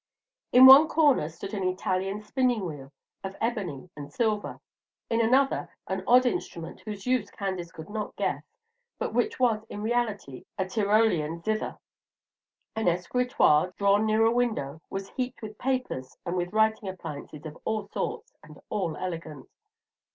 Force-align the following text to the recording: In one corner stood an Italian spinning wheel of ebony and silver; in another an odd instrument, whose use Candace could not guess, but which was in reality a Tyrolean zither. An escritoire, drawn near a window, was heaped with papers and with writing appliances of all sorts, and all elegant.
In 0.51 0.65
one 0.65 0.87
corner 0.87 1.29
stood 1.29 1.53
an 1.53 1.61
Italian 1.61 2.23
spinning 2.23 2.65
wheel 2.65 2.91
of 3.23 3.35
ebony 3.39 3.91
and 3.95 4.11
silver; 4.11 4.59
in 5.11 5.21
another 5.21 5.69
an 5.87 6.03
odd 6.07 6.25
instrument, 6.25 6.79
whose 6.83 7.05
use 7.05 7.29
Candace 7.29 7.71
could 7.71 7.87
not 7.87 8.15
guess, 8.15 8.43
but 8.97 9.13
which 9.13 9.39
was 9.39 9.63
in 9.69 9.83
reality 9.83 10.45
a 10.57 10.65
Tyrolean 10.65 11.43
zither. 11.43 11.77
An 12.75 12.87
escritoire, 12.87 13.73
drawn 13.77 14.07
near 14.07 14.25
a 14.25 14.31
window, 14.31 14.81
was 14.89 15.11
heaped 15.11 15.43
with 15.43 15.59
papers 15.59 16.17
and 16.25 16.35
with 16.35 16.51
writing 16.51 16.89
appliances 16.89 17.45
of 17.45 17.59
all 17.63 17.87
sorts, 17.89 18.33
and 18.43 18.59
all 18.71 18.97
elegant. 18.97 19.47